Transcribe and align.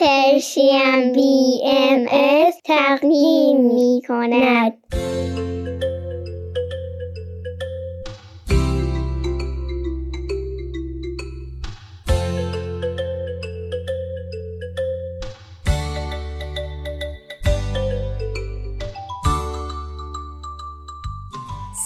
پرشین 0.00 1.12
بی 1.12 1.60
ام 1.64 2.06
از 2.10 2.54
تقدیم 2.64 3.60
می 3.60 4.02
کند. 4.08 4.72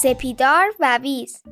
سپیدار 0.02 0.74
و 0.80 0.98
ویز 0.98 1.42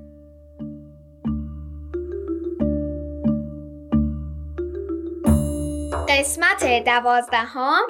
قسمت 6.18 6.84
دوازدهم 6.84 7.82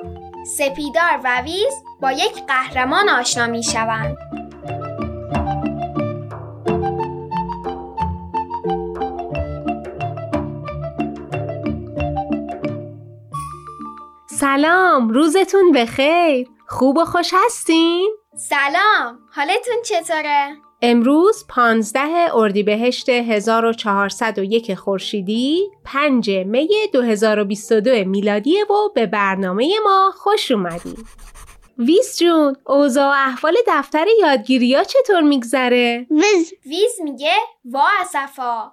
سپیدار 0.47 1.21
و 1.25 1.41
ویز 1.41 1.73
با 2.01 2.13
یک 2.13 2.47
قهرمان 2.47 3.09
آشنا 3.09 3.47
می 3.47 3.63
شوند. 3.63 4.17
سلام 14.31 15.09
روزتون 15.09 15.73
بخیر 15.73 16.49
خوب 16.69 16.99
و 16.99 17.05
خوش 17.05 17.31
هستین؟ 17.35 18.17
سلام 18.37 19.19
حالتون 19.31 19.83
چطوره؟ 19.85 20.57
امروز 20.85 21.45
15 21.49 22.01
اردیبهشت 22.35 23.09
1401 23.09 24.75
خورشیدی 24.75 25.71
5 25.85 26.31
می 26.31 26.69
2022 26.93 28.05
میلادی 28.05 28.63
و 28.63 28.89
به 28.95 29.07
برنامه 29.07 29.75
ما 29.85 30.13
خوش 30.17 30.51
اومدید. 30.51 31.07
ویز 31.79 32.19
جون 32.19 32.57
اوضاع 32.67 33.09
و 33.09 33.29
احوال 33.29 33.55
دفتر 33.67 34.07
یادگیری 34.21 34.75
ها 34.75 34.85
چطور 34.85 35.21
میگذره؟ 35.21 36.07
ویز 36.11 36.53
ویز 36.67 37.01
میگه 37.05 37.35
وا 37.65 37.89
اصفا 38.01 38.73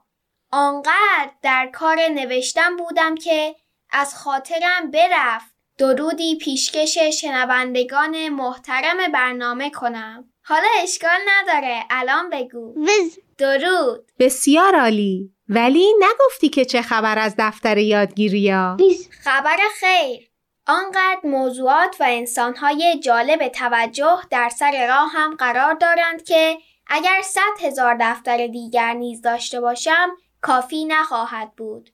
آنقدر 0.52 1.32
در 1.42 1.70
کار 1.74 1.98
نوشتم 2.16 2.76
بودم 2.78 3.16
که 3.16 3.56
از 3.92 4.16
خاطرم 4.16 4.92
برفت 4.92 5.56
درودی 5.78 6.38
پیشکش 6.38 6.98
شنوندگان 6.98 8.30
محترم 8.30 9.12
برنامه 9.14 9.70
کنم 9.70 10.30
حالا 10.50 10.68
اشکال 10.84 11.20
نداره. 11.28 11.84
الان 11.90 12.30
بگو. 12.30 12.74
ویز 12.86 13.20
درود. 13.38 14.12
بسیار 14.20 14.76
عالی. 14.76 15.32
ولی 15.50 15.94
نگفتی 16.00 16.50
که 16.50 16.66
چه 16.66 16.82
خبر 16.82 17.20
از 17.20 17.36
دفتر 17.38 17.78
یادگیری 17.78 18.52
ها؟ 18.52 18.78
ویز 18.80 19.10
خبر 19.24 19.58
خیر. 19.80 20.30
آنقدر 20.68 21.20
موضوعات 21.24 21.96
و 22.00 22.06
انسانهای 22.08 23.00
جالب 23.04 23.48
توجه 23.48 24.18
در 24.30 24.50
سر 24.50 24.88
راه 24.88 25.12
هم 25.14 25.36
قرار 25.36 25.74
دارند 25.74 26.24
که 26.24 26.58
اگر 26.88 27.22
صد 27.24 27.66
هزار 27.66 27.98
دفتر 28.02 28.48
دیگر 28.48 28.94
نیز 28.94 29.22
داشته 29.22 29.62
باشم 29.62 30.10
کافی 30.42 30.86
نخواهد 30.86 31.56
بود. 31.56 31.90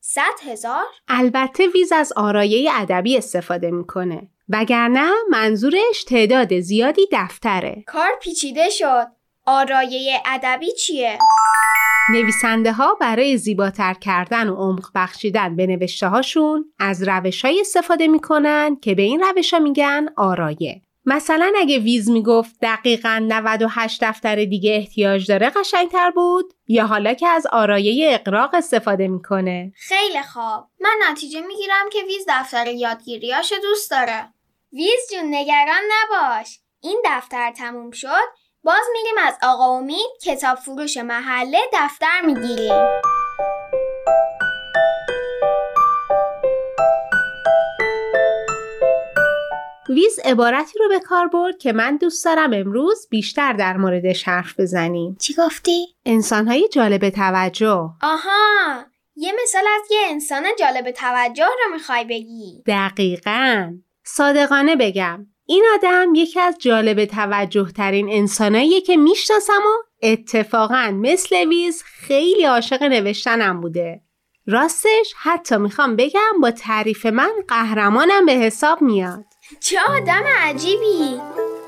صد 0.00 0.50
هزار؟ 0.50 0.86
البته 1.08 1.66
ویز 1.66 1.92
از 1.92 2.12
آرایه 2.16 2.70
ادبی 2.74 3.18
استفاده 3.18 3.70
می‌کنه. 3.70 4.28
وگرنه 4.50 5.10
منظورش 5.30 6.04
تعداد 6.06 6.60
زیادی 6.60 7.08
دفتره. 7.12 7.84
کار 7.86 8.10
پیچیده 8.22 8.70
شد. 8.70 9.06
آرایه 9.46 10.22
ادبی 10.26 10.72
چیه؟ 10.72 11.18
نویسنده 12.12 12.72
ها 12.72 12.94
برای 13.00 13.36
زیباتر 13.36 13.94
کردن 13.94 14.48
و 14.48 14.54
عمق 14.54 14.86
بخشیدن 14.94 15.56
به 15.56 15.66
نوشته 15.66 16.08
هاشون 16.08 16.64
از 16.78 17.08
روش 17.08 17.44
های 17.44 17.60
استفاده 17.60 18.06
می‌کنن 18.08 18.76
که 18.82 18.94
به 18.94 19.02
این 19.02 19.20
روش 19.20 19.54
ها 19.54 19.60
میگن 19.60 20.08
آرایه. 20.16 20.82
مثلا 21.04 21.52
اگه 21.58 21.78
ویز 21.78 22.10
می‌گفت 22.10 22.56
دقیقا 22.62 23.24
98 23.28 24.04
دفتر 24.04 24.44
دیگه 24.44 24.74
احتیاج 24.74 25.26
داره 25.26 25.50
قشنگتر 25.50 26.10
بود 26.10 26.54
یا 26.68 26.86
حالا 26.86 27.14
که 27.14 27.28
از 27.28 27.46
آرایه 27.46 28.14
اقراق 28.14 28.54
استفاده 28.54 29.08
می‌کنه. 29.08 29.72
خیلی 29.76 30.22
خوب. 30.32 30.64
من 30.80 30.96
نتیجه 31.10 31.40
می‌گیرم 31.40 31.88
که 31.92 31.98
ویز 32.06 32.24
دفتر 32.28 32.66
یادگیریاشو 32.66 33.54
دوست 33.62 33.90
داره. 33.90 34.32
ویز 34.72 35.00
جون 35.12 35.34
نگران 35.34 35.82
نباش. 35.90 36.58
این 36.80 37.02
دفتر 37.04 37.52
تموم 37.52 37.90
شد. 37.90 38.28
باز 38.62 38.84
میریم 38.92 39.14
از 39.26 39.34
آقا 39.42 39.64
امید 39.64 40.10
کتاب 40.24 40.58
فروش 40.58 40.96
محله 40.96 41.58
دفتر 41.72 42.20
می‌گیریم. 42.24 42.86
ویز 49.88 50.18
عبارتی 50.24 50.78
رو 50.78 50.88
به 50.88 51.00
کار 51.00 51.28
برد 51.28 51.58
که 51.58 51.72
من 51.72 51.96
دوست 51.96 52.24
دارم 52.24 52.52
امروز 52.52 53.08
بیشتر 53.10 53.52
در 53.52 53.76
موردش 53.76 54.28
حرف 54.28 54.60
بزنیم. 54.60 55.16
چی 55.20 55.34
گفتی؟ 55.34 55.86
انسانهای 56.06 56.68
جالب 56.68 57.10
توجه. 57.10 57.90
آها 58.02 58.84
یه 59.16 59.32
مثال 59.42 59.64
از 59.66 59.90
یه 59.90 60.00
انسان 60.04 60.44
جالب 60.58 60.90
توجه 60.90 61.46
رو 61.46 61.72
می‌خوای 61.72 62.04
بگی. 62.04 62.62
دقیقا. 62.66 63.72
صادقانه 64.14 64.76
بگم 64.76 65.26
این 65.46 65.64
آدم 65.74 66.12
یکی 66.14 66.40
از 66.40 66.56
جالب 66.58 67.04
توجه 67.04 67.72
ترین 67.76 68.08
انساناییه 68.10 68.80
که 68.80 68.96
می‌شناسم 68.96 69.52
و 69.52 69.82
اتفاقا 70.02 70.90
مثل 70.94 71.48
ویز 71.48 71.82
خیلی 71.82 72.44
عاشق 72.44 72.82
نوشتنم 72.82 73.60
بوده. 73.60 74.00
راستش 74.46 75.14
حتی 75.22 75.56
می‌خوام 75.56 75.96
بگم 75.96 76.40
با 76.42 76.50
تعریف 76.50 77.06
من 77.06 77.30
قهرمانم 77.48 78.26
به 78.26 78.32
حساب 78.32 78.82
میاد. 78.82 79.24
چه 79.60 79.78
آدم 79.88 80.24
عجیبی! 80.38 81.20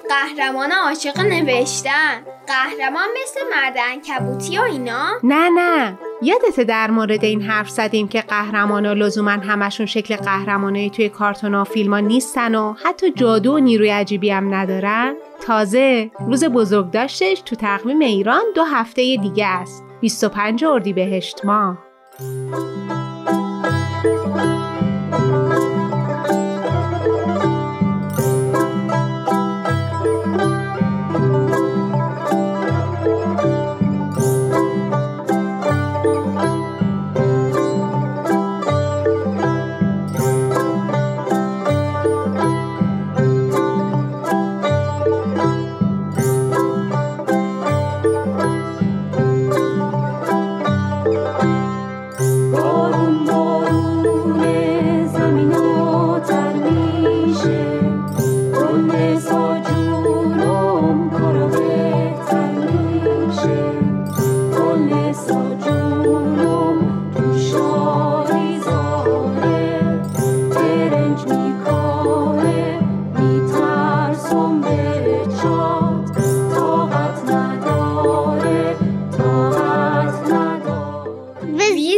قهرمان 0.08 0.72
عاشق 0.72 1.20
نوشتن! 1.20 2.22
قهرمان 2.50 3.08
مثل 3.22 3.40
مرد 3.50 3.76
انکبوتی 3.90 4.58
و 4.58 4.62
اینا؟ 4.62 5.06
نه 5.22 5.48
نه. 5.48 5.98
یادت 6.22 6.60
در 6.60 6.90
مورد 6.90 7.24
این 7.24 7.42
حرف 7.42 7.70
زدیم 7.70 8.08
که 8.08 8.20
قهرمانا 8.20 8.92
لزوما 8.92 9.30
همشون 9.30 9.86
شکل 9.86 10.16
قهرمانایی 10.16 10.90
توی 10.90 11.08
کارتون 11.08 11.54
و 11.54 11.64
ها 11.90 11.98
نیستن 11.98 12.54
و 12.54 12.74
حتی 12.84 13.10
جادو 13.10 13.52
و 13.54 13.58
نیروی 13.58 13.88
عجیبی 13.88 14.30
هم 14.30 14.54
ندارن. 14.54 15.14
تازه 15.46 16.10
روز 16.26 16.44
بزرگ 16.44 16.90
داشتش 16.90 17.40
تو 17.40 17.56
تقویم 17.56 17.98
ایران 17.98 18.42
دو 18.54 18.64
هفته 18.64 19.16
دیگه 19.16 19.46
است. 19.46 19.84
25 20.00 20.64
اردیبهشت 20.64 21.44
ماه. 21.44 21.78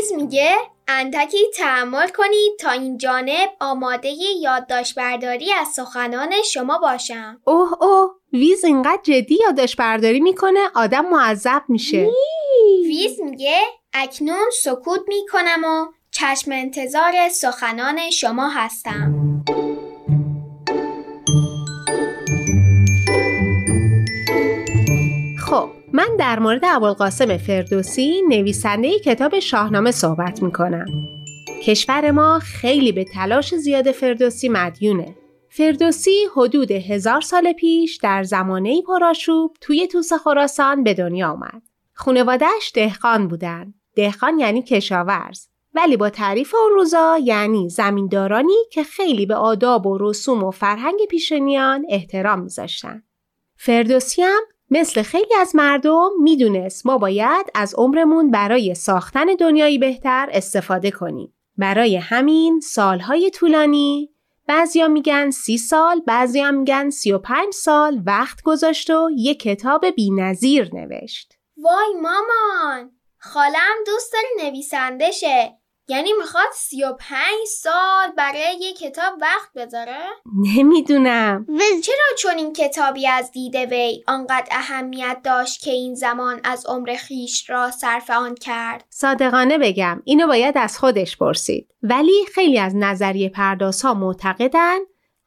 ویز 0.02 0.12
میگه 0.12 0.56
اندکی 0.88 1.38
تحمل 1.56 2.08
کنید 2.08 2.58
تا 2.60 2.70
این 2.70 2.99
جانب 2.99 3.50
آماده 3.60 4.08
یادداشت 4.40 4.94
برداری 4.94 5.52
از 5.52 5.69
سخنان 5.69 6.32
شما 6.52 6.78
باشم. 6.78 7.40
اوه 7.44 7.82
اوه 7.82 8.10
ویز 8.32 8.64
اینقدر 8.64 9.00
جدی 9.02 9.38
یادش 9.43 9.76
برداری 9.76 10.20
می‌کنه 10.20 10.60
آدم 10.75 11.06
معذب 11.06 11.62
میشه. 11.69 12.10
ویز 12.84 13.20
میگه 13.20 13.60
اکنون 13.93 14.50
سکوت 14.62 15.00
می‌کنم 15.08 15.64
و 15.64 15.87
چشم 16.10 16.52
انتظار 16.52 17.28
سخنان 17.28 18.10
شما 18.10 18.49
هستم. 18.49 19.14
من 25.94 26.17
در 26.19 26.39
مورد 26.39 26.65
ابوالقاسم 26.65 27.37
فردوسی 27.37 28.23
نویسنده 28.29 28.99
کتاب 28.99 29.39
شاهنامه 29.39 29.91
صحبت 29.91 30.43
می‌کنم 30.43 30.87
کشور 31.62 32.11
ما 32.11 32.39
خیلی 32.39 32.93
به 32.93 33.05
تلاش 33.05 33.55
زیاد 33.55 33.91
فردوسی 33.91 34.49
مدیونه. 34.49 35.15
فردوسی 35.49 36.27
حدود 36.37 36.71
هزار 36.71 37.21
سال 37.21 37.53
پیش 37.53 37.97
در 37.97 38.23
زمانه 38.23 38.83
پرآشوب 38.83 39.56
توی 39.61 39.87
توس 39.87 40.12
خراسان 40.12 40.85
به 40.85 40.94
دنیا 40.94 41.31
آمد. 41.31 41.62
خانوادهش 41.93 42.73
دهقان 42.75 43.29
بودن. 43.29 43.75
دهقان 43.97 44.38
یعنی 44.38 44.62
کشاورز. 44.62 45.47
ولی 45.75 45.97
با 45.97 46.11
تعریف 46.11 46.55
اون 46.55 46.73
روزا 46.75 47.19
یعنی 47.25 47.69
زمیندارانی 47.69 48.56
که 48.73 48.85
خیلی 48.85 49.27
به 49.27 49.35
آداب 49.35 49.87
و 49.87 49.99
رسوم 50.00 50.45
و 50.45 50.50
فرهنگ 50.50 50.99
پیشنیان 51.11 51.87
احترام 51.88 52.41
میذاشتن. 52.41 53.03
فردوسی 53.56 54.23
هم 54.23 54.43
مثل 54.75 55.03
خیلی 55.03 55.35
از 55.41 55.57
مردم 55.57 56.11
می‌دونست 56.21 56.87
ما 56.87 56.99
باید 56.99 57.47
از 57.55 57.75
عمرمون 57.75 58.31
برای 58.31 58.75
ساختن 58.75 59.25
دنیایی 59.25 59.79
بهتر 59.79 60.29
استفاده 60.33 60.91
کنیم. 60.91 61.35
برای 61.57 61.97
همین 61.97 62.61
سالهای 62.61 63.31
طولانی 63.31 64.11
بعضیا 64.47 64.89
میگن 64.89 65.31
سی 65.31 65.59
سال 65.59 66.01
بعضیا 66.01 66.51
میگن 66.51 66.91
سی 66.91 67.13
و 67.13 67.19
پنج 67.19 67.55
سال 67.55 68.03
وقت 68.07 68.43
گذاشت 68.43 68.91
و 68.91 69.11
یه 69.17 69.35
کتاب 69.35 69.87
بی 69.87 70.11
نظیر 70.11 70.71
نوشت. 70.75 71.33
وای 71.57 71.95
مامان 72.03 72.91
خالم 73.19 73.85
دوست 73.87 74.13
داره 74.13 74.49
نویسنده 74.49 75.11
شه 75.11 75.59
یعنی 75.93 76.12
می‌خواد 76.19 76.53
سی 76.55 76.85
و 76.85 76.93
پنج 76.93 77.47
سال 77.61 78.12
برای 78.17 78.56
یه 78.61 78.73
کتاب 78.73 79.15
وقت 79.21 79.53
بذاره؟ 79.56 79.99
نمی‌دونم 80.56 81.47
چرا 81.85 82.17
چون 82.19 82.35
این 82.37 82.53
کتابی 82.53 83.09
از 83.09 83.31
دیده 83.31 83.67
وی 83.67 84.05
آنقدر 84.06 84.49
اهمیت 84.50 85.21
داشت 85.25 85.61
که 85.61 85.71
این 85.71 85.94
زمان 85.94 86.41
از 86.44 86.67
عمر 86.67 86.94
خیش 86.94 87.50
را 87.50 87.71
صرف 87.71 88.11
آن 88.11 88.35
کرد؟ 88.35 88.85
صادقانه 88.91 89.59
بگم 89.59 90.03
اینو 90.05 90.27
باید 90.27 90.59
از 90.59 90.79
خودش 90.79 91.17
پرسید 91.17 91.75
ولی 91.83 92.25
خیلی 92.35 92.59
از 92.59 92.77
نظریه 92.77 93.29
پرداز 93.29 93.83
ها 93.83 93.95
معتقدن 93.95 94.79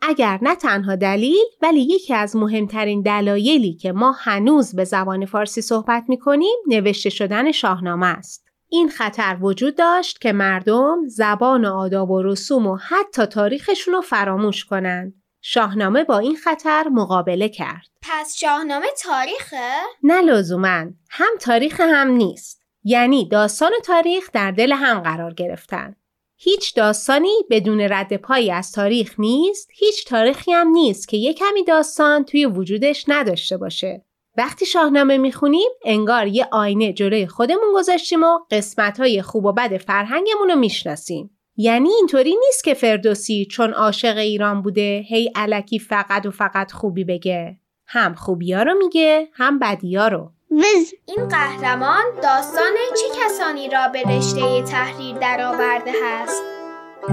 اگر 0.01 0.39
نه 0.41 0.55
تنها 0.55 0.95
دلیل 0.95 1.45
ولی 1.61 1.81
یکی 1.81 2.13
از 2.13 2.35
مهمترین 2.35 3.01
دلایلی 3.01 3.73
که 3.73 3.91
ما 3.91 4.11
هنوز 4.11 4.75
به 4.75 4.83
زبان 4.83 5.25
فارسی 5.25 5.61
صحبت 5.61 6.03
می‌کنیم 6.07 6.55
نوشته 6.67 7.09
شدن 7.09 7.51
شاهنامه 7.51 8.07
است. 8.07 8.44
این 8.75 8.89
خطر 8.89 9.37
وجود 9.41 9.75
داشت 9.75 10.21
که 10.21 10.33
مردم 10.33 11.07
زبان 11.07 11.65
و 11.65 11.73
آداب 11.73 12.11
و 12.11 12.23
رسوم 12.23 12.67
و 12.67 12.75
حتی 12.75 13.25
تاریخشون 13.25 13.93
رو 13.93 14.01
فراموش 14.01 14.65
کنند. 14.65 15.13
شاهنامه 15.41 16.03
با 16.03 16.17
این 16.17 16.35
خطر 16.35 16.87
مقابله 16.91 17.49
کرد. 17.49 17.87
پس 18.01 18.35
شاهنامه 18.37 18.85
تاریخه؟ 19.03 19.71
نه 20.03 20.21
لزوما 20.21 20.85
هم 21.09 21.31
تاریخ 21.41 21.81
هم 21.81 22.07
نیست. 22.07 22.61
یعنی 22.83 23.29
داستان 23.29 23.71
و 23.77 23.81
تاریخ 23.83 24.29
در 24.33 24.51
دل 24.51 24.71
هم 24.71 24.99
قرار 24.99 25.33
گرفتن. 25.33 25.95
هیچ 26.37 26.75
داستانی 26.75 27.35
بدون 27.49 27.81
رد 27.81 28.17
پایی 28.17 28.51
از 28.51 28.71
تاریخ 28.71 29.15
نیست، 29.19 29.69
هیچ 29.73 30.07
تاریخی 30.07 30.51
هم 30.51 30.67
نیست 30.67 31.07
که 31.07 31.17
یک 31.17 31.37
کمی 31.37 31.63
داستان 31.63 32.25
توی 32.25 32.45
وجودش 32.45 33.05
نداشته 33.07 33.57
باشه. 33.57 34.05
وقتی 34.37 34.65
شاهنامه 34.65 35.17
می‌خونیم 35.17 35.69
انگار 35.85 36.27
یه 36.27 36.47
آینه 36.51 36.93
جلوی 36.93 37.27
خودمون 37.27 37.73
گذاشتیم 37.75 38.23
و 38.23 38.39
قسمتهای 38.51 39.21
خوب 39.21 39.45
و 39.45 39.53
بد 39.53 39.77
فرهنگمون 39.77 40.49
رو 40.49 40.55
می‌شناسیم. 40.55 41.29
یعنی 41.57 41.89
اینطوری 41.89 42.35
نیست 42.45 42.63
که 42.63 42.73
فردوسی 42.73 43.47
چون 43.51 43.73
عاشق 43.73 44.17
ایران 44.17 44.61
بوده 44.61 45.03
هی 45.07 45.31
علکی 45.35 45.79
فقط 45.79 46.25
و 46.25 46.31
فقط 46.31 46.71
خوبی 46.71 47.03
بگه. 47.03 47.57
هم 47.87 48.13
خوبیا 48.13 48.63
رو 48.63 48.73
میگه 48.73 49.27
هم 49.33 49.59
بدیا 49.59 50.07
رو. 50.07 50.31
وز 50.51 50.93
این 51.05 51.27
قهرمان 51.27 52.03
داستان 52.23 52.73
چه 53.01 53.19
کسانی 53.19 53.69
را 53.69 53.87
به 53.87 54.01
رشته 54.01 54.61
تحریر 54.61 55.17
درآورده 55.17 55.91
هست؟ 56.03 56.43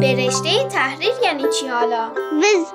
به 0.00 0.14
رشته 0.14 0.68
تحریر 0.68 1.12
یعنی 1.24 1.42
چی 1.60 1.66
حالا؟ 1.66 2.12
وز 2.38 2.66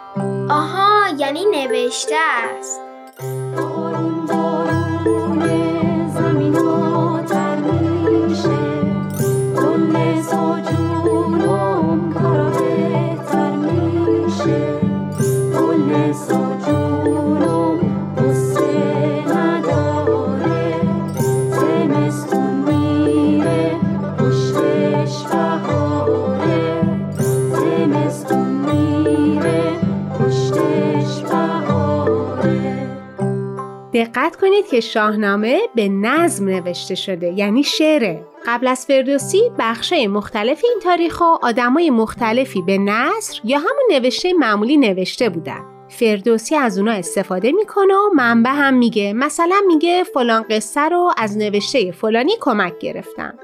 آها 0.49 1.15
یعنی 1.17 1.45
نوشته 1.45 2.15
است. 2.15 2.86
دقت 33.97 34.35
کنید 34.35 34.67
که 34.67 34.79
شاهنامه 34.79 35.59
به 35.75 35.89
نظم 35.89 36.45
نوشته 36.45 36.95
شده 36.95 37.33
یعنی 37.33 37.63
شعره. 37.63 38.27
قبل 38.45 38.67
از 38.67 38.85
فردوسی 38.85 39.51
بخشای 39.59 40.07
مختلف 40.07 40.61
این 40.63 40.79
تاریخ 40.83 41.21
و 41.21 41.37
آدمای 41.41 41.89
مختلفی 41.89 42.61
به 42.61 42.77
نصر 42.77 43.39
یا 43.43 43.57
همون 43.57 43.87
نوشته 43.91 44.33
معمولی 44.33 44.77
نوشته 44.77 45.29
بودن. 45.29 45.76
فردوسی 45.89 46.55
از 46.55 46.77
اونا 46.77 46.91
استفاده 46.91 47.51
می‌کنه 47.51 47.93
و 47.93 48.15
منبع 48.15 48.51
هم 48.51 48.73
میگه. 48.73 49.13
مثلا 49.13 49.61
میگه 49.67 50.03
فلان 50.03 50.45
قصه 50.49 50.81
رو 50.81 51.11
از 51.17 51.37
نوشته 51.37 51.91
فلانی 51.91 52.33
کمک 52.39 52.73
گرفتم. 52.79 53.37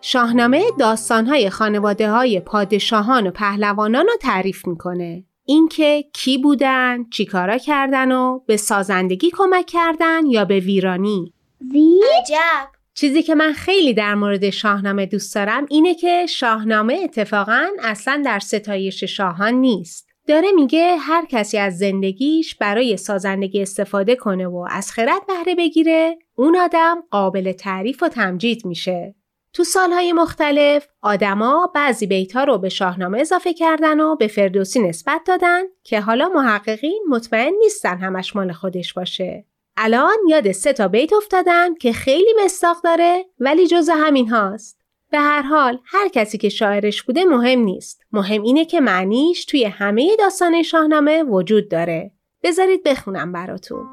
شاهنامه 0.00 0.64
داستانهای 0.78 1.50
خانواده 1.50 2.10
های 2.10 2.40
پادشاهان 2.40 3.26
و 3.26 3.30
پهلوانان 3.30 4.06
رو 4.06 4.12
تعریف 4.20 4.66
می‌کنه. 4.66 5.24
اینکه 5.44 6.04
کی 6.12 6.38
بودن، 6.38 7.04
چیکارا 7.10 7.58
کردن 7.58 8.12
و 8.12 8.40
به 8.46 8.56
سازندگی 8.56 9.30
کمک 9.30 9.66
کردن 9.66 10.26
یا 10.26 10.44
به 10.44 10.60
ویرانی. 10.60 11.32
وی؟ 11.72 12.00
عجب. 12.18 12.68
چیزی 12.94 13.22
که 13.22 13.34
من 13.34 13.52
خیلی 13.52 13.94
در 13.94 14.14
مورد 14.14 14.50
شاهنامه 14.50 15.06
دوست 15.06 15.34
دارم 15.34 15.66
اینه 15.70 15.94
که 15.94 16.26
شاهنامه 16.26 17.00
اتفاقا 17.04 17.66
اصلا 17.82 18.22
در 18.24 18.38
ستایش 18.38 19.04
شاهان 19.04 19.54
نیست. 19.54 20.09
داره 20.30 20.52
میگه 20.52 20.96
هر 20.96 21.24
کسی 21.26 21.58
از 21.58 21.78
زندگیش 21.78 22.54
برای 22.54 22.96
سازندگی 22.96 23.62
استفاده 23.62 24.16
کنه 24.16 24.46
و 24.46 24.66
از 24.70 24.92
خرد 24.92 25.26
بهره 25.26 25.54
بگیره 25.54 26.18
اون 26.34 26.56
آدم 26.56 27.02
قابل 27.10 27.52
تعریف 27.52 28.02
و 28.02 28.08
تمجید 28.08 28.66
میشه. 28.66 29.14
تو 29.52 29.64
سالهای 29.64 30.12
مختلف 30.12 30.88
آدما 31.02 31.72
بعضی 31.74 32.06
بیتها 32.06 32.44
رو 32.44 32.58
به 32.58 32.68
شاهنامه 32.68 33.20
اضافه 33.20 33.54
کردن 33.54 34.00
و 34.00 34.16
به 34.16 34.26
فردوسی 34.26 34.80
نسبت 34.80 35.20
دادن 35.26 35.62
که 35.84 36.00
حالا 36.00 36.28
محققین 36.28 37.04
مطمئن 37.08 37.52
نیستن 37.60 37.98
همش 37.98 38.36
مال 38.36 38.52
خودش 38.52 38.94
باشه. 38.94 39.46
الان 39.76 40.16
یاد 40.28 40.52
سه 40.52 40.72
تا 40.72 40.88
بیت 40.88 41.12
افتادم 41.12 41.74
که 41.74 41.92
خیلی 41.92 42.34
مستاق 42.44 42.76
داره 42.84 43.24
ولی 43.38 43.66
جز 43.66 43.88
همین 43.88 44.28
هاست. 44.28 44.79
به 45.10 45.18
هر 45.18 45.42
حال 45.42 45.78
هر 45.84 46.08
کسی 46.08 46.38
که 46.38 46.48
شاعرش 46.48 47.02
بوده 47.02 47.24
مهم 47.24 47.60
نیست. 47.60 48.02
مهم 48.12 48.42
اینه 48.42 48.64
که 48.64 48.80
معنیش 48.80 49.44
توی 49.44 49.64
همه 49.64 50.16
داستان 50.18 50.62
شاهنامه 50.62 51.22
وجود 51.22 51.68
داره. 51.68 52.12
بذارید 52.42 52.82
بخونم 52.82 53.32
براتون. 53.32 53.86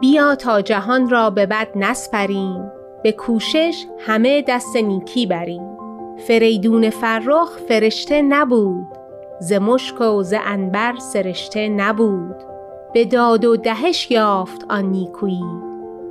بیا 0.00 0.34
تا 0.34 0.60
جهان 0.60 1.10
را 1.10 1.30
به 1.30 1.46
بد 1.46 1.68
نسپریم 1.76 2.70
به 3.02 3.12
کوشش 3.12 3.86
همه 3.98 4.44
دست 4.48 4.76
نیکی 4.76 5.26
بریم 5.26 5.76
فریدون 6.26 6.90
فرخ 6.90 7.58
فرشته 7.68 8.22
نبود 8.22 8.86
ز 9.40 9.52
مشک 9.52 10.00
و 10.00 10.22
ز 10.22 10.34
عنبر 10.46 10.94
سرشته 10.98 11.68
نبود 11.68 12.36
به 12.94 13.04
داد 13.04 13.44
و 13.44 13.56
دهش 13.56 14.10
یافت 14.10 14.66
آن 14.70 14.84
نیکویی 14.84 15.44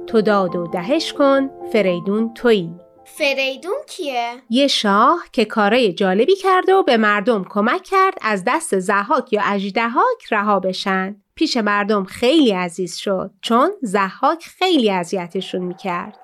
تو 0.07 0.21
داد 0.21 0.55
و 0.55 0.67
دهش 0.67 1.13
کن 1.13 1.49
فریدون 1.71 2.33
تویی 2.33 2.75
فریدون 3.17 3.77
کیه؟ 3.89 4.33
یه 4.49 4.67
شاه 4.67 5.23
که 5.31 5.45
کارای 5.45 5.93
جالبی 5.93 6.35
کرد 6.35 6.69
و 6.69 6.83
به 6.83 6.97
مردم 6.97 7.45
کمک 7.49 7.83
کرد 7.83 8.17
از 8.21 8.43
دست 8.47 8.79
زحاک 8.79 9.33
یا 9.33 9.41
اژدهاک 9.45 10.25
رها 10.31 10.59
بشن. 10.59 11.15
پیش 11.35 11.57
مردم 11.57 12.03
خیلی 12.03 12.51
عزیز 12.51 12.95
شد 12.95 13.31
چون 13.41 13.71
زحاک 13.81 14.45
خیلی 14.59 14.91
اذیتشون 14.91 15.61
می‌کرد. 15.61 16.17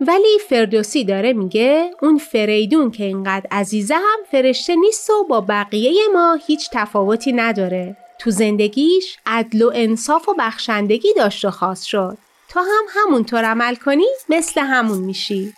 ولی 0.00 0.38
فردوسی 0.48 1.04
داره 1.04 1.32
میگه 1.32 1.90
اون 2.02 2.18
فریدون 2.18 2.90
که 2.90 3.04
اینقدر 3.04 3.46
عزیزه 3.50 3.94
هم 3.94 4.18
فرشته 4.30 4.76
نیست 4.76 5.10
و 5.10 5.24
با 5.24 5.40
بقیه 5.40 5.92
ما 6.12 6.38
هیچ 6.46 6.70
تفاوتی 6.72 7.32
نداره. 7.32 7.96
تو 8.18 8.30
زندگیش 8.30 9.18
عدل 9.26 9.62
و 9.62 9.70
انصاف 9.74 10.28
و 10.28 10.34
بخشندگی 10.38 11.14
داشت 11.16 11.44
و 11.44 11.50
خاص 11.50 11.84
شد. 11.84 12.18
تا 12.48 12.60
هم 12.60 12.84
همونطور 12.88 13.44
عمل 13.44 13.74
کنی 13.74 14.06
مثل 14.28 14.60
همون 14.60 14.98
میشی. 14.98 15.52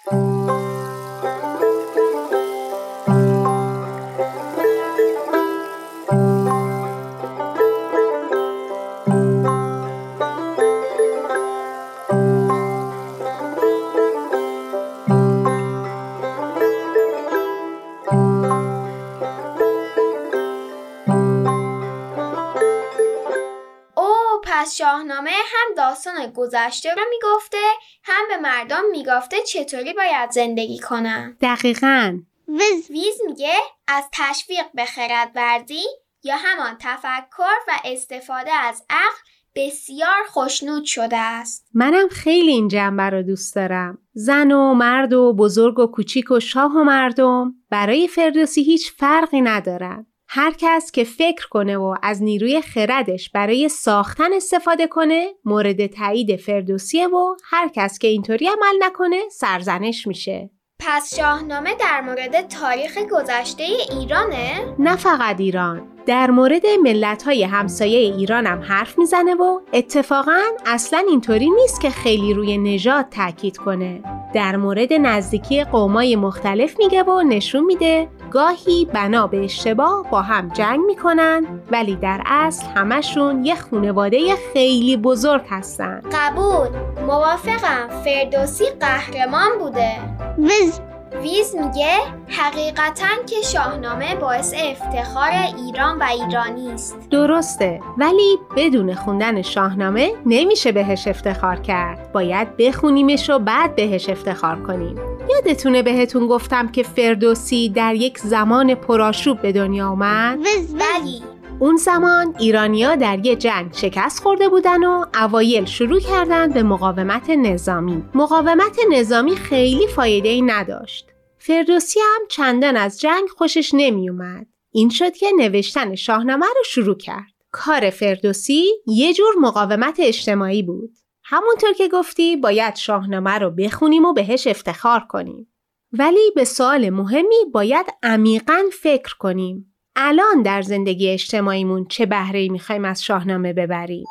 هم 25.46 25.74
داستان 25.76 26.32
گذشته 26.36 26.94
رو 26.94 27.02
می‌گفته 27.10 27.58
هم 28.04 28.28
به 28.28 28.36
مردم 28.36 28.82
می‌گفته 28.90 29.36
چطوری 29.42 29.92
باید 29.92 30.30
زندگی 30.30 30.78
کنن 30.78 31.36
دقیقاً 31.40 32.18
وز 32.48 32.90
ویز 32.90 33.20
میگه 33.26 33.54
از 33.86 34.04
تشویق 34.12 34.66
به 34.74 34.84
خرد 34.84 35.30
ورزی 35.34 35.84
یا 36.24 36.36
همان 36.36 36.76
تفکر 36.80 37.56
و 37.68 37.72
استفاده 37.84 38.52
از 38.52 38.84
عقل 38.90 39.18
بسیار 39.54 40.22
خوشنود 40.28 40.84
شده 40.84 41.16
است. 41.16 41.68
منم 41.74 42.08
خیلی 42.08 42.52
این 42.52 42.68
جنبه 42.68 43.02
رو 43.02 43.22
دوست 43.22 43.54
دارم. 43.54 43.98
زن 44.12 44.52
و 44.52 44.74
مرد 44.74 45.12
و 45.12 45.32
بزرگ 45.32 45.78
و 45.78 45.86
کوچیک 45.86 46.30
و 46.30 46.40
شاه 46.40 46.72
و 46.72 46.84
مردم 46.84 47.54
برای 47.70 48.08
فردوسی 48.08 48.62
هیچ 48.62 48.92
فرقی 48.92 49.40
ندارن. 49.40 50.06
هر 50.34 50.54
کس 50.58 50.90
که 50.90 51.04
فکر 51.04 51.48
کنه 51.48 51.76
و 51.76 51.94
از 52.02 52.22
نیروی 52.22 52.60
خردش 52.62 53.30
برای 53.30 53.68
ساختن 53.68 54.32
استفاده 54.32 54.86
کنه 54.86 55.28
مورد 55.44 55.86
تایید 55.86 56.36
فردوسیه 56.36 57.06
و 57.06 57.34
هر 57.44 57.68
کس 57.74 57.98
که 57.98 58.08
اینطوری 58.08 58.46
عمل 58.46 58.86
نکنه 58.86 59.20
سرزنش 59.30 60.06
میشه. 60.06 60.50
پس 60.78 61.16
شاهنامه 61.16 61.74
در 61.74 62.00
مورد 62.00 62.48
تاریخ 62.48 62.98
گذشته 62.98 63.64
ایرانه؟ 63.90 64.74
نه 64.78 64.96
فقط 64.96 65.40
ایران 65.40 65.88
در 66.06 66.30
مورد 66.30 66.66
ملت 66.82 67.22
های 67.22 67.44
همسایه 67.44 67.98
ایران 67.98 68.46
هم 68.46 68.60
حرف 68.60 68.98
می‌زنه 68.98 69.34
و 69.34 69.60
اتفاقا 69.72 70.40
اصلا 70.66 71.04
اینطوری 71.08 71.50
نیست 71.50 71.80
که 71.80 71.90
خیلی 71.90 72.34
روی 72.34 72.58
نژاد 72.58 73.08
تاکید 73.08 73.56
کنه 73.56 74.02
در 74.34 74.56
مورد 74.56 74.92
نزدیکی 74.92 75.64
قومای 75.64 76.16
مختلف 76.16 76.78
میگه 76.78 77.02
و 77.02 77.22
نشون 77.22 77.64
میده 77.64 78.08
گاهی 78.32 78.84
بنا 78.84 79.26
به 79.26 79.44
اشتباه 79.44 80.10
با 80.10 80.22
هم 80.22 80.48
جنگ 80.48 80.80
می‌کنن 80.86 81.44
ولی 81.70 81.96
در 81.96 82.22
اصل 82.26 82.66
همشون 82.66 83.44
یه 83.44 83.54
خونواده 83.54 84.18
خیلی 84.52 84.96
بزرگ 84.96 85.42
هستن. 85.48 86.02
قبول. 86.12 86.68
موافقم. 87.06 87.88
فردوسی 88.04 88.64
قهرمان 88.80 89.58
بوده. 89.58 89.92
وز 90.38 90.80
ویز 91.22 91.56
میگه 91.56 91.96
حقیقتا 92.28 93.22
که 93.26 93.36
شاهنامه 93.44 94.14
باعث 94.14 94.54
افتخار 94.54 95.30
ایران 95.66 95.98
و 95.98 96.02
ایرانی 96.02 96.72
است. 96.72 96.96
درسته. 97.10 97.80
ولی 97.98 98.38
بدون 98.56 98.94
خوندن 98.94 99.42
شاهنامه 99.42 100.12
نمیشه 100.26 100.72
بهش 100.72 101.08
افتخار 101.08 101.56
کرد. 101.56 102.12
باید 102.12 102.56
بخونیمش 102.56 103.30
و 103.30 103.38
بعد 103.38 103.76
بهش 103.76 104.08
افتخار 104.08 104.62
کنیم. 104.62 104.96
یادتونه 105.30 105.82
بهتون 105.82 106.26
گفتم 106.26 106.68
که 106.68 106.82
فردوسی 106.82 107.68
در 107.68 107.94
یک 107.94 108.18
زمان 108.18 108.74
پرآشوب 108.74 109.42
به 109.42 109.52
دنیا 109.52 109.96
وز 110.00 110.74
ولی 110.74 111.22
اون 111.58 111.76
زمان 111.76 112.34
ایرانیا 112.38 112.96
در 112.96 113.26
یه 113.26 113.36
جنگ 113.36 113.72
شکست 113.72 114.22
خورده 114.22 114.48
بودن 114.48 114.84
و 114.84 115.04
اوایل 115.14 115.64
شروع 115.64 116.00
کردن 116.00 116.52
به 116.52 116.62
مقاومت 116.62 117.30
نظامی. 117.30 118.04
مقاومت 118.14 118.76
نظامی 118.90 119.36
خیلی 119.36 119.86
فایده 119.86 120.28
ای 120.28 120.42
نداشت. 120.42 121.06
فردوسی 121.38 122.00
هم 122.00 122.26
چندان 122.28 122.76
از 122.76 123.00
جنگ 123.00 123.28
خوشش 123.28 123.70
نمی 123.74 124.08
اومد. 124.08 124.46
این 124.72 124.88
شد 124.88 125.12
که 125.12 125.26
نوشتن 125.38 125.94
شاهنامه 125.94 126.46
رو 126.46 126.62
شروع 126.66 126.96
کرد. 126.96 127.32
کار 127.50 127.90
فردوسی 127.90 128.64
یه 128.86 129.14
جور 129.14 129.34
مقاومت 129.40 129.96
اجتماعی 129.98 130.62
بود. 130.62 130.90
همونطور 131.32 131.72
که 131.72 131.88
گفتی 131.88 132.36
باید 132.36 132.76
شاهنامه 132.76 133.38
رو 133.38 133.50
بخونیم 133.50 134.04
و 134.04 134.12
بهش 134.12 134.46
افتخار 134.46 135.00
کنیم. 135.00 135.52
ولی 135.92 136.32
به 136.34 136.44
سوال 136.44 136.90
مهمی 136.90 137.44
باید 137.52 137.86
عمیقا 138.02 138.62
فکر 138.82 139.16
کنیم. 139.18 139.74
الان 139.96 140.42
در 140.42 140.62
زندگی 140.62 141.08
اجتماعیمون 141.08 141.86
چه 141.86 142.06
بهره‌ای 142.06 142.48
می‌خوایم 142.48 142.84
از 142.84 143.04
شاهنامه 143.04 143.52
ببریم؟ 143.52 144.04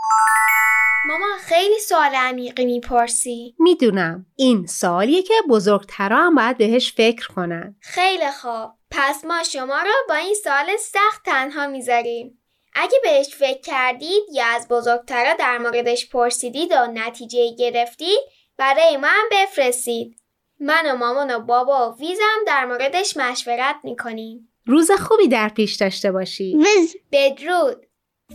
ماما 1.07 1.37
خیلی 1.39 1.79
سوال 1.79 2.15
عمیقی 2.15 2.65
می‌پرسی 2.65 3.55
می‌دونم 3.59 4.25
این 4.35 4.65
سوالیه 4.65 5.21
که 5.21 5.33
بزرگترا 5.49 6.17
هم 6.17 6.35
باید 6.35 6.57
بهش 6.57 6.93
فکر 6.93 7.27
کنن. 7.27 7.75
خیلی 7.79 8.31
خوب 8.41 8.71
پس 8.91 9.25
ما 9.25 9.43
شما 9.43 9.79
رو 9.81 9.91
با 10.09 10.15
این 10.15 10.35
سوال 10.43 10.77
سخت 10.79 11.25
تنها 11.25 11.67
می‌ذاریم 11.67 12.40
اگه 12.73 12.99
بهش 13.03 13.35
فکر 13.35 13.61
کردید 13.61 14.23
یا 14.33 14.45
از 14.45 14.67
بزرگترا 14.67 15.33
در 15.33 15.57
موردش 15.57 16.09
پرسیدید 16.09 16.71
و 16.71 16.87
نتیجه 16.93 17.55
گرفتید 17.59 18.19
برای 18.57 18.97
ما 18.97 19.07
هم 19.07 19.29
بفرستید. 19.31 20.15
من 20.59 20.91
و 20.91 20.95
مامان 20.95 21.35
و 21.35 21.39
بابا 21.39 21.91
و 21.91 21.99
ویزم 21.99 22.43
در 22.47 22.65
موردش 22.65 23.17
مشورت 23.17 23.75
می‌کنیم. 23.83 24.53
روز 24.65 24.91
خوبی 24.91 25.27
در 25.27 25.49
پیش 25.49 25.75
داشته 25.75 26.11
باشی. 26.11 26.57
وز 26.57 26.95
بدرود. 27.11 27.85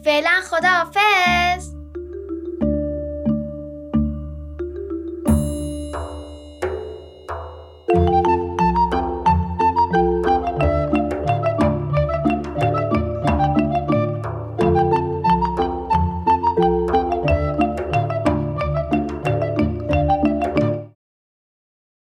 فعلا 0.04 0.40
خداحافظ. 0.50 1.75